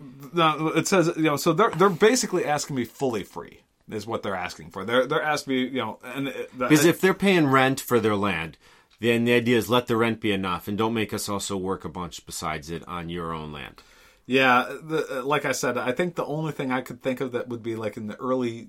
[0.00, 4.36] it says you know, so they're they're basically asking me fully free is what they're
[4.36, 4.84] asking for.
[4.84, 8.58] They're they're asking me, you know, and Because if they're paying rent for their land,
[9.00, 11.84] then the idea is let the rent be enough, and don't make us also work
[11.84, 13.82] a bunch besides it on your own land.
[14.26, 17.48] yeah, the, like I said, I think the only thing I could think of that
[17.48, 18.68] would be like in the early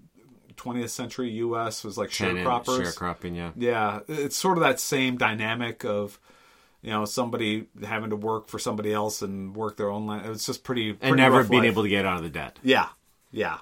[0.58, 1.84] 20th century U.S.
[1.84, 2.82] was like sharecroppers.
[2.82, 3.52] sharecropping, yeah.
[3.56, 6.20] Yeah, it's sort of that same dynamic of.
[6.84, 10.28] You know, somebody having to work for somebody else and work their own land.
[10.28, 11.72] It's just pretty, pretty and never being life.
[11.72, 12.60] able to get out of the debt.
[12.62, 12.90] Yeah,
[13.32, 13.58] yeah.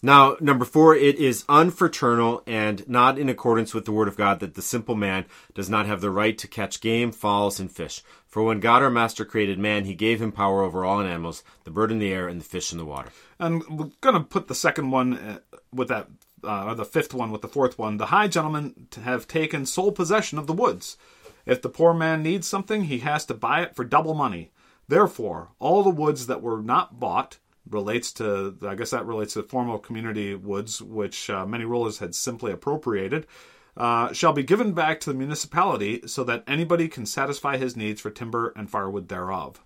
[0.00, 4.38] Now, number four, it is unfraternal and not in accordance with the word of God
[4.40, 5.24] that the simple man
[5.54, 8.02] does not have the right to catch game, fowls, and fish.
[8.26, 11.72] For when God our Master created man, he gave him power over all animals, the
[11.72, 13.10] bird in the air, and the fish in the water.
[13.40, 15.38] And we're going to put the second one uh,
[15.72, 16.08] with that,
[16.44, 17.96] uh, or the fifth one with the fourth one.
[17.96, 20.96] The high gentlemen have taken sole possession of the woods.
[21.46, 24.50] If the poor man needs something, he has to buy it for double money.
[24.86, 29.42] Therefore, all the woods that were not bought relates to, I guess that relates to
[29.42, 33.26] formal community woods, which uh, many rulers had simply appropriated.
[33.76, 38.00] Uh, shall be given back to the municipality so that anybody can satisfy his needs
[38.00, 39.62] for timber and firewood thereof.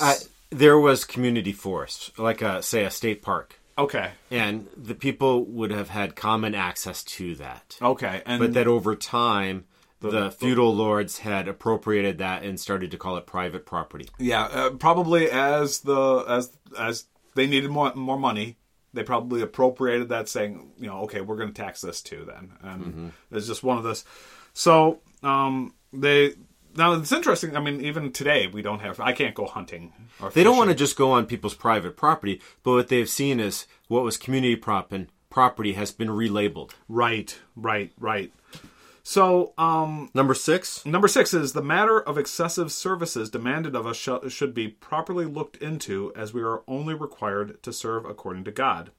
[0.00, 0.16] Uh,
[0.50, 4.10] there was community forest, like a, say a state park, Okay.
[4.30, 7.76] and the people would have had common access to that.
[7.82, 8.22] Okay.
[8.24, 9.66] And But that over time,
[10.00, 14.08] the, feudal lords had appropriated that and started to call it private property.
[14.18, 18.56] Yeah, uh, probably as the as as they needed more more money,
[18.92, 22.24] they probably appropriated that, saying, you know, okay, we're going to tax this too.
[22.26, 24.04] Then, and it's just one of this.
[24.52, 26.34] So um, they
[26.76, 27.56] now it's interesting.
[27.56, 29.00] I mean, even today we don't have.
[29.00, 29.92] I can't go hunting.
[30.20, 33.40] Or They don't want to just go on people's private property, but what they've seen
[33.40, 36.72] is what was community prop- and property has been relabeled.
[36.88, 38.32] Right, right, right.
[39.02, 43.96] So um, Number six, Number six is the matter of excessive services demanded of us
[43.96, 48.50] sh- should be properly looked into, as we are only required to serve according to
[48.50, 48.90] God.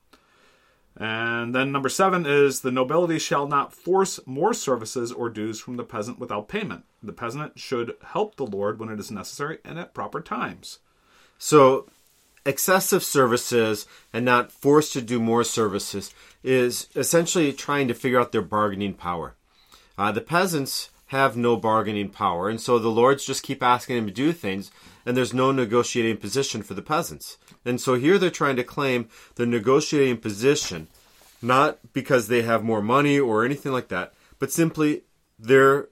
[0.99, 5.77] And then number seven is the nobility shall not force more services or dues from
[5.77, 6.85] the peasant without payment.
[7.03, 10.79] The peasant should help the lord when it is necessary and at proper times.
[11.37, 11.87] So,
[12.45, 18.31] excessive services and not forced to do more services is essentially trying to figure out
[18.31, 19.35] their bargaining power.
[19.97, 24.07] Uh, the peasants have no bargaining power, and so the lords just keep asking them
[24.07, 24.71] to do things,
[25.07, 27.37] and there's no negotiating position for the peasants.
[27.63, 30.89] And so here they're trying to claim the negotiating position,
[31.41, 35.03] not because they have more money or anything like that, but simply
[35.39, 35.87] they're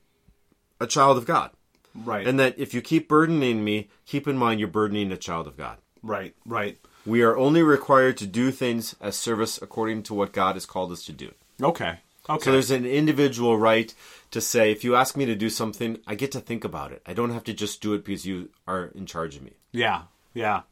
[0.82, 1.52] a child of God.
[1.96, 2.28] Right.
[2.28, 5.56] And that if you keep burdening me, keep in mind you're burdening a child of
[5.56, 5.78] God.
[6.04, 6.78] right, right.
[7.06, 10.92] We are only required to do things as service according to what God has called
[10.92, 11.32] us to do.
[11.62, 12.00] Okay.
[12.28, 12.44] Okay.
[12.44, 13.94] So there's an individual right
[14.36, 17.02] to say, if you ask me to do something, I get to think about it.
[17.06, 19.54] I don't have to just do it because you are in charge of me.
[19.72, 20.64] Yeah, yeah.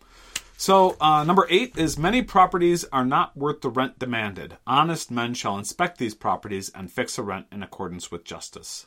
[0.58, 4.58] So, uh, number eight is many properties are not worth the rent demanded.
[4.67, 8.86] Honest men shall inspect these properties and fix a rent in accordance with justice.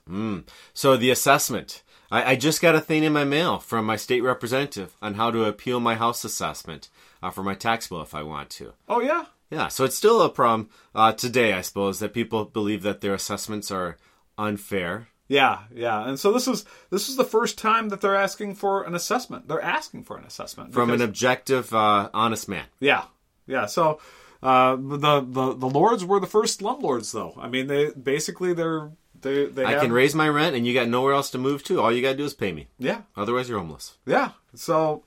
[0.75, 1.83] So the assessment.
[2.11, 5.31] I, I just got a thing in my mail from my state representative on how
[5.31, 6.91] to appeal my house assessment
[7.23, 8.75] uh, for my tax bill if I want to.
[8.91, 9.25] Oh, yeah?
[9.51, 13.15] Yeah, so it's still a problem uh, today, I suppose, that people believe that their
[13.15, 13.97] assessments are
[14.39, 16.07] unfair Yeah, yeah.
[16.09, 19.49] And so this is this is the first time that they're asking for an assessment.
[19.49, 22.67] They're asking for an assessment From an objective, uh, honest man.
[22.81, 23.05] yeah,
[23.47, 23.67] yeah.
[23.67, 24.01] So
[24.43, 27.35] uh, the the the lords were the first slumlords, though.
[27.39, 30.75] I mean, they basically they're they they I have, can raise my rent and you
[30.75, 31.81] got nowhere else to move to.
[31.81, 32.69] All you got to do is pay me.
[32.79, 33.99] yeah Otherwise, you're homeless.
[34.07, 34.31] yeah.
[34.55, 35.05] So.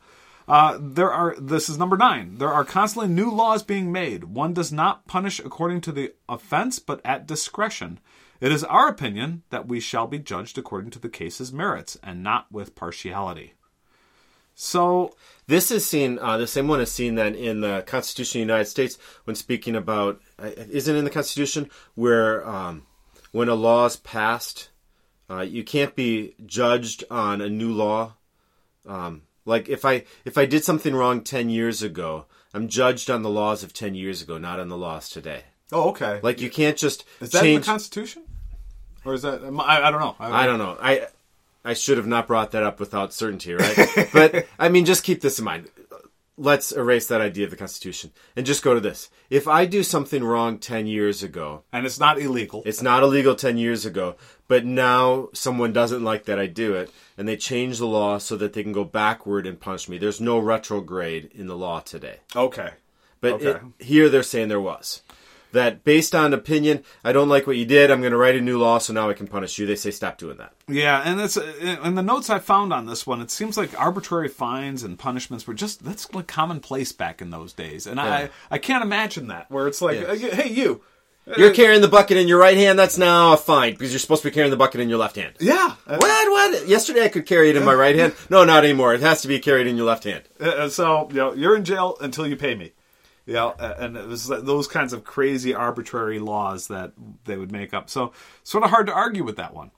[0.47, 1.35] Uh, there are.
[1.39, 2.39] This is number nine.
[2.39, 4.23] There are constantly new laws being made.
[4.23, 7.99] One does not punish according to the offense, but at discretion.
[8.41, 12.23] It is our opinion that we shall be judged according to the case's merits, and
[12.23, 13.53] not with partiality.
[14.55, 15.15] So
[15.49, 18.53] This is seen, uh, the same one is seen then in the Constitution of the
[18.53, 22.85] United States when speaking about, uh, isn't in the Constitution where um,
[23.31, 24.69] when a law is passed,
[25.27, 28.13] uh, you can't be judged on a new law.
[28.85, 33.23] Um, like if I if I did something wrong ten years ago, I'm judged on
[33.23, 35.45] the laws of ten years ago, not on the laws today.
[35.71, 36.19] Oh, okay.
[36.21, 37.65] Like you can't just is that in change.
[37.65, 38.23] the Constitution,
[39.05, 39.41] or is that?
[39.43, 40.15] I, I don't know.
[40.19, 40.77] I don't know.
[40.81, 41.07] I
[41.63, 44.09] I should have not brought that up without certainty, right?
[44.13, 45.69] but I mean, just keep this in mind.
[46.37, 49.09] Let's erase that idea of the Constitution and just go to this.
[49.29, 52.63] If I do something wrong 10 years ago, and it's not illegal.
[52.65, 54.15] it's not illegal 10 years ago,
[54.47, 58.37] but now someone doesn't like that I do it, and they change the law so
[58.37, 59.97] that they can go backward and punish me.
[59.97, 62.19] There's no retrograde in the law today.
[62.33, 62.69] okay.
[63.21, 63.59] But Okay.
[63.77, 65.01] it, here they're saying there was.
[65.51, 68.41] That based on opinion, I don't like what you did, I'm going to write a
[68.41, 69.65] new law so now I can punish you.
[69.65, 70.53] They say stop doing that.
[70.67, 73.19] Yeah, and it's in the notes I found on this one.
[73.19, 77.51] It seems like arbitrary fines and punishments were just that's like commonplace back in those
[77.53, 78.03] days, and Yeah.
[78.05, 80.23] I I can't imagine that where it's like, Yes.
[80.23, 80.81] uh, hey you,
[81.35, 82.77] You're carrying the bucket in your right hand.
[82.77, 85.15] That's now a fine because you're supposed to be carrying the bucket in your left
[85.15, 85.33] hand.
[85.39, 86.31] yeah, uh, What?
[86.31, 86.67] What?
[86.67, 88.13] Yesterday I could carry it in my right hand.
[88.29, 88.93] No, not anymore.
[88.93, 90.23] It has to be carried in your left hand.
[90.39, 92.73] Uh, so you know you're in jail until you pay me.
[93.37, 96.93] Uh, and it was those kinds of crazy arbitrary laws that
[97.25, 97.89] they would make up.
[97.89, 98.13] So
[98.43, 99.71] sort of hard to argue with that one.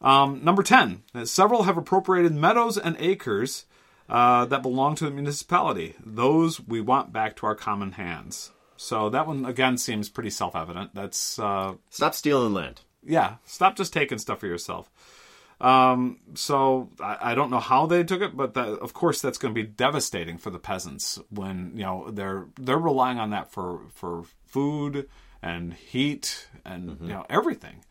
[0.00, 3.66] Um, number ten, uh, several have appropriated meadows and acres
[4.08, 5.94] uh, that belong to the municipality.
[6.04, 8.52] Those we want back to our common hands.
[8.76, 10.94] So that one again seems pretty self-evident.
[10.94, 12.80] That's uh, Stop stealing land.
[13.04, 14.88] yeah, stop just taking stuff for yourself.
[15.60, 19.38] Um, so I, I don't know how they took it, but that, of course that's
[19.38, 23.50] going to be devastating for the peasants when you know they're they're relying on that
[23.50, 25.08] for for food
[25.42, 27.84] and heat and you know everything.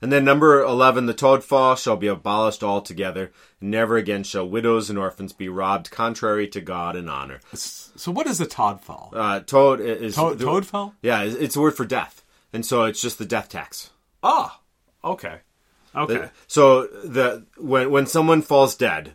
[0.00, 3.30] And then number 11, the Todfall shall be abolished altogether.
[3.60, 7.38] Never again shall widows and orphans be robbed contrary to God and honor.
[7.54, 9.14] So what is the Todfall?
[9.14, 10.16] Uh, toad is...
[10.16, 10.94] Toad, Toadfell?
[11.02, 12.24] Yeah, it's it's a word for death.
[12.52, 13.90] And so it's just the death tax.
[14.24, 14.60] Ah,
[15.04, 15.38] okay,
[15.94, 16.30] okay.
[16.46, 19.14] So the when when someone falls dead,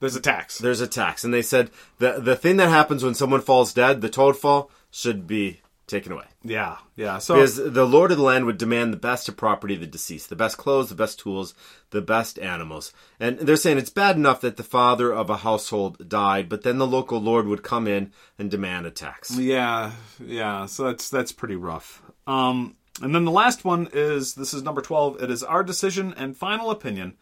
[0.00, 0.58] There's a tax.
[0.58, 1.24] there's a tax.
[1.24, 5.26] And they said the the thing that happens when someone falls dead, the Todfall, should
[5.26, 6.24] be taken away.
[6.42, 7.18] Yeah, yeah.
[7.18, 9.86] So Because the lord of the land would demand the best of property of the
[9.86, 11.54] deceased, the best clothes, the best tools,
[11.90, 12.92] the best animals.
[13.20, 16.78] And they're saying it's bad enough that the father of a household died, but then
[16.78, 19.36] the local lord would come in and demand a tax.
[19.38, 20.64] Yeah, yeah.
[20.66, 22.02] So that's that's pretty rough.
[22.26, 25.22] Um, and then the last one is this is number twelve.
[25.22, 27.16] It is our decision and final opinion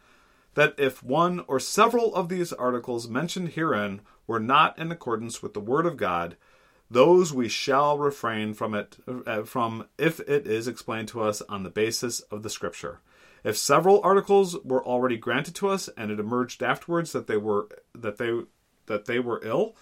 [0.53, 5.53] that if one or several of these articles mentioned herein were not in accordance with
[5.53, 6.37] the word of God,
[6.91, 11.63] those we shall refrain from it uh, from if it is explained to us on
[11.63, 12.99] the basis of the scripture.
[13.43, 17.67] If several articles were already granted to us and it emerged afterwards that they were
[17.95, 18.41] that they
[18.85, 19.75] that they were ill,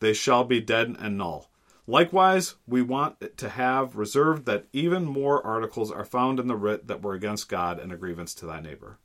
[0.00, 1.50] they shall be dead and null.
[1.92, 6.86] Likewise, we want to have reserved that even more articles are found in the writ
[6.86, 8.96] that were against God and a grievance to thy neighbor.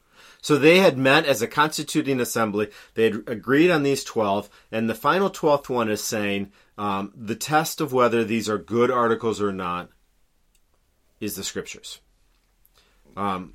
[0.42, 2.70] So they had met as a constituting assembly.
[2.94, 7.36] They had agreed on these 12, and the final 12th one is saying um, the
[7.36, 9.90] test of whether these are good articles or not
[11.20, 12.00] is the scriptures.
[13.18, 13.52] Um,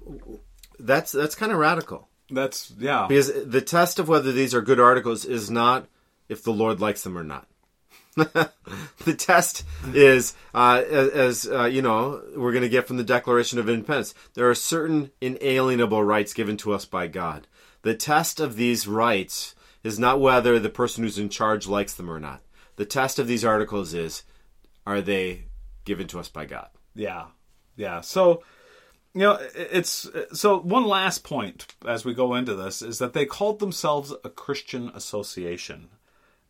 [0.79, 3.07] that's that's kind of radical That's yeah.
[3.09, 5.89] because the test of whether these are good articles is not
[6.29, 7.49] if the Lord likes them or not.
[9.05, 13.59] the test is, uh, as, uh, you know, we're going to get from the Declaration
[13.59, 14.15] of Independence.
[14.35, 17.47] There are certain inalienable rights given to us by God.
[17.83, 22.11] The test of these rights is not whether the person who's in charge likes them
[22.11, 22.43] or not.
[22.77, 24.23] The test of these articles is,
[24.87, 25.45] are they
[25.85, 26.69] given to us by God?
[26.95, 27.27] Yeah,
[27.77, 28.01] yeah.
[28.01, 28.43] So,
[29.15, 33.27] you know, it's so one last point as we go into this is that they
[33.27, 35.89] called themselves a Christian association,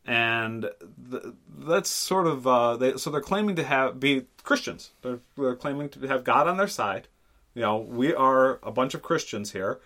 [0.07, 0.68] and
[1.11, 1.22] th-
[1.59, 2.96] that's sort of uh, they.
[2.96, 4.90] So they're claiming to have be Christians.
[5.03, 7.09] They're, they're claiming to have God on their side.
[7.55, 9.78] You know, we are a bunch of Christians here.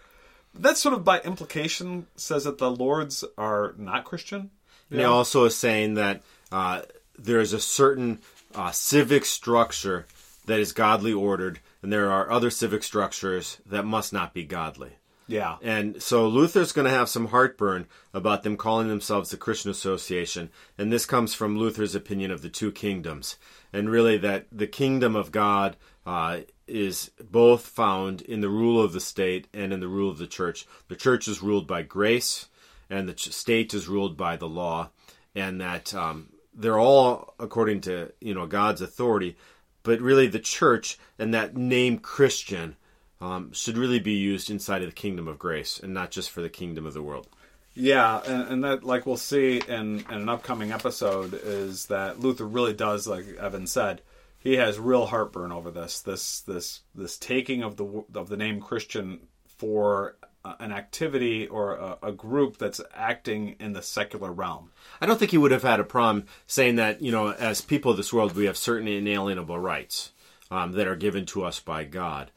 [0.54, 4.50] That sort of by implication says that the lords are not Christian.
[4.88, 6.82] He also is saying that uh,
[7.18, 8.20] there is a certain
[8.54, 10.06] uh, civic structure
[10.46, 14.92] that is godly ordered, and there are other civic structures that must not be godly.
[15.28, 15.56] Yeah.
[15.60, 20.50] And so Luther's going to have some heartburn about them calling themselves the Christian Association.
[20.78, 23.36] And this comes from Luther's opinion of the two kingdoms.
[23.72, 28.92] And really, that the kingdom of God uh, is both found in the rule of
[28.92, 30.66] the state and in the rule of the church.
[30.88, 32.46] The church is ruled by grace,
[32.88, 34.90] and the state is ruled by the law.
[35.34, 39.36] And that um, they're all according to you know God's authority.
[39.82, 42.76] But really, the church and that name Christian
[43.20, 46.42] um, should really be used inside of the kingdom of grace and not just for
[46.42, 47.28] the kingdom of the world.
[47.74, 52.46] Yeah, and, and that, like we'll see in, in an upcoming episode, is that Luther
[52.46, 54.02] really does, like Evan said,
[54.38, 58.60] he has real heartburn over this, this, this, this taking of the of the name
[58.60, 59.20] Christian
[59.58, 60.16] for
[60.60, 64.70] an activity or a, a group that's acting in the secular realm.
[65.00, 67.90] I don't think he would have had a problem saying that, you know, as people
[67.90, 70.12] of this world, we have certain inalienable rights
[70.50, 72.30] um, that are given to us by God.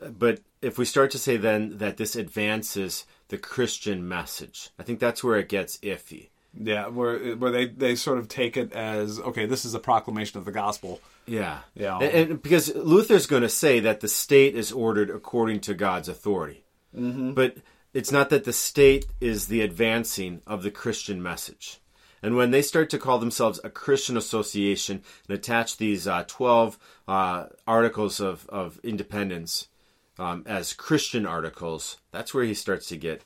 [0.00, 5.00] But if we start to say then that this advances the Christian message, I think
[5.00, 6.28] that's where it gets iffy.
[6.58, 10.38] Yeah, where where they, they sort of take it as okay, this is a proclamation
[10.38, 11.00] of the gospel.
[11.26, 11.98] Yeah, Yeah.
[11.98, 16.08] and, and because Luther's going to say that the state is ordered according to God's
[16.08, 16.64] authority,
[16.96, 17.32] mm-hmm.
[17.32, 17.56] but
[17.92, 21.80] it's not that the state is the advancing of the Christian message.
[22.22, 26.78] And when they start to call themselves a Christian association and attach these uh, 12
[27.06, 29.68] uh, articles of, of independence
[30.18, 33.22] um, as Christian articles, that's where he starts to get.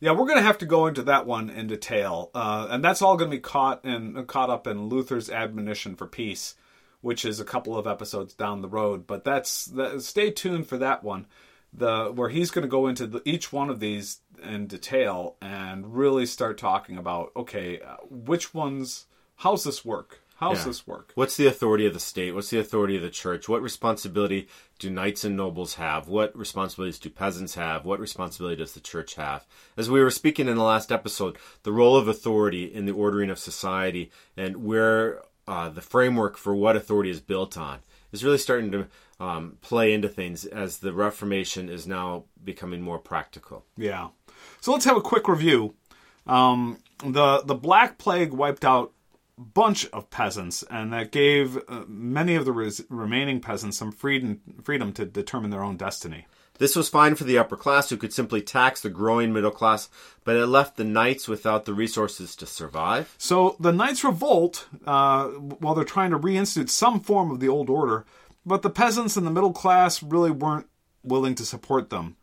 [0.00, 3.00] Yeah, we're going to have to go into that one in detail, uh, and that's
[3.00, 6.56] all going to be caught in caught up in Luther's admonition for peace,
[7.00, 9.06] which is a couple of episodes down the road.
[9.06, 11.26] But that's that, stay tuned for that one,
[11.72, 15.94] the where he's going to go into the, each one of these in detail and
[15.94, 20.20] really start talking about okay, uh, which ones, how's this work?
[20.44, 20.64] How's Yeah.
[20.64, 21.12] this work?
[21.14, 22.34] What's the authority of the state?
[22.34, 23.48] What's the authority of the church?
[23.48, 24.46] What responsibility
[24.78, 26.06] do knights and nobles have?
[26.06, 27.86] What responsibilities do peasants have?
[27.86, 29.46] What responsibility does the church have?
[29.76, 33.30] As we were speaking in the last episode, the role of authority in the ordering
[33.30, 37.78] of society and where uh, the framework for what authority is built on
[38.12, 38.86] is really starting to
[39.20, 43.64] um, play into things as the Reformation is now becoming more practical.
[43.78, 44.08] Yeah.
[44.60, 45.74] So let's have a quick review.
[46.26, 48.92] Um, the the Black Plague wiped out
[49.38, 54.40] bunch of peasants, and that gave uh, many of the res- remaining peasants some freedom
[54.62, 56.26] freedom to determine their own destiny.
[56.58, 59.88] This was fine for the upper class who could simply tax the growing middle class,
[60.22, 63.12] but it left the knights without the resources to survive.
[63.18, 67.68] So the Knights revolt uh, while they're trying to reinstitute some form of the old
[67.68, 68.04] order,
[68.46, 70.68] but the peasants and the middle class really weren't
[71.02, 72.16] willing to support them.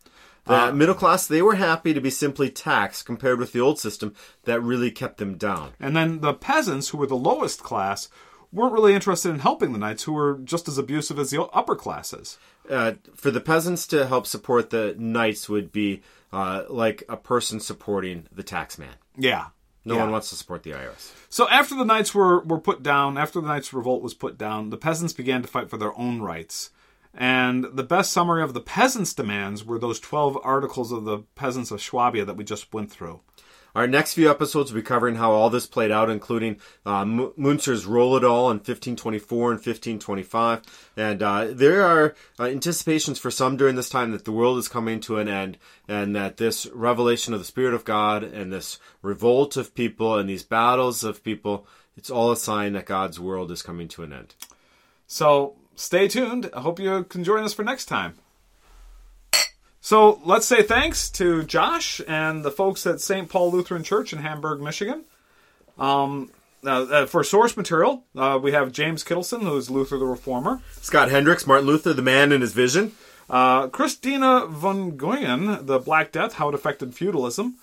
[0.45, 4.13] The middle class, they were happy to be simply taxed compared with the old system
[4.43, 5.73] that really kept them down.
[5.79, 8.09] And then the peasants, who were the lowest class,
[8.51, 11.75] weren't really interested in helping the knights, who were just as abusive as the upper
[11.75, 12.37] classes.
[12.69, 16.01] Uh, for the peasants to help support the knights would be
[16.33, 18.95] uh, like a person supporting the tax man.
[19.17, 19.47] Yeah.
[19.85, 20.01] No Yeah.
[20.01, 21.11] one wants to support the IRS.
[21.29, 24.69] So after the knights were, were put down, after the knights' revolt was put down,
[24.69, 26.71] the peasants began to fight for their own rights.
[27.13, 31.71] And the best summary of the peasants' demands were those 12 articles of the peasants
[31.71, 33.21] of Swabia that we just went through.
[33.73, 37.31] Our next few episodes will be covering how all this played out, including uh, Mu-
[37.37, 40.61] Munster's Roll-It-All in 1524 and 1525.
[40.97, 44.67] And uh, there are uh, anticipations for some during this time that the world is
[44.67, 45.57] coming to an end,
[45.87, 50.29] and that this revelation of the Spirit of God and this revolt of people and
[50.29, 54.11] these battles of people, it's all a sign that God's world is coming to an
[54.11, 54.35] end.
[55.07, 56.49] So stay tuned.
[56.53, 58.15] I hope you can join us for next time.
[59.81, 63.27] So let's say thanks to Josh and the folks at St.
[63.27, 65.05] Paul Lutheran Church in Hamburg, Michigan.
[65.79, 66.31] Um,
[66.63, 70.61] uh, for source material, uh, we have James Kittelson, who is Luther the Reformer.
[70.73, 72.91] Scott Hendrix, Martin Luther, the man and his vision.
[73.27, 77.55] Uh, Christina von Goyen, The Black Death, How It Affected Feudalism.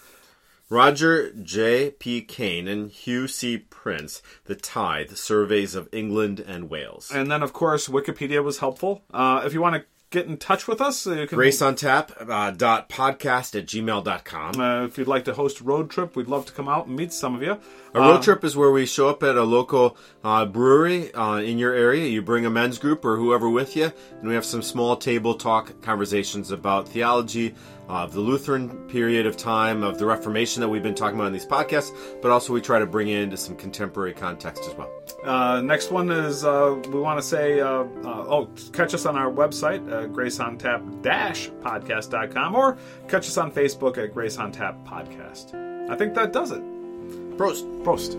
[0.71, 1.91] Roger J.
[1.93, 2.21] P.
[2.21, 3.57] Kain and Hugh C.
[3.57, 7.11] Prince, The Tithe, Surveys of England and Wales.
[7.12, 9.03] And then, of course, Wikipedia was helpful.
[9.12, 11.37] Uh, if you want to get in touch with us, uh, you can.
[11.37, 14.61] Grace on Tap uh, dot podcast at gmail.com.
[14.61, 16.97] Uh, if you'd like to host a road trip, we'd love to come out and
[16.97, 17.59] meet some of you.
[17.95, 21.59] A road trip is where we show up at a local uh, brewery uh, in
[21.59, 22.07] your area.
[22.07, 23.91] You bring a men's group or whoever with you,
[24.21, 27.55] and we have some small table talk conversations about theology
[27.89, 31.32] of the Lutheran period of time, of the Reformation that we've been talking about in
[31.32, 34.93] these podcasts, but also we try to bring it into some contemporary context as well.
[35.24, 39.16] Uh, next one is uh, we want to say, uh, uh, oh, catch us on
[39.16, 42.76] our website, uh, graceontap-podcast.com, or
[43.09, 45.55] catch us on Facebook at Grace on Tap Podcast.
[45.91, 46.62] I think that does it.
[47.39, 47.64] Prost.
[47.82, 48.14] Prost.